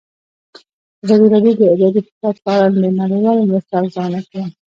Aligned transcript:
ازادي 1.03 1.27
راډیو 1.33 1.53
د 1.59 1.61
اداري 1.73 2.01
فساد 2.07 2.35
په 2.43 2.49
اړه 2.57 2.67
د 2.73 2.85
نړیوالو 3.01 3.47
مرستو 3.49 3.73
ارزونه 3.79 4.19
کړې. 4.29 4.43